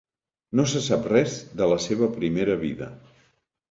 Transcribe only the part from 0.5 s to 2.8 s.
No se sap res de la seva primera